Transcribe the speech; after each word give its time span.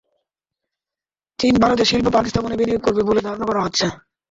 চীন 1.39 1.53
ভারতে 1.61 1.83
শিল্প 1.85 2.07
পার্ক 2.13 2.27
স্থাপনে 2.29 2.55
বিনিয়োগ 2.59 2.81
করবে 2.83 3.01
বলে 3.05 3.21
ধারণা 3.21 3.45
করা 3.47 3.63
হচ্ছে। 3.65 3.85